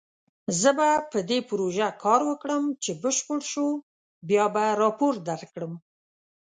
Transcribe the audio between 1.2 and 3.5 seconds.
دې پروژه کار وکړم، چې بشپړ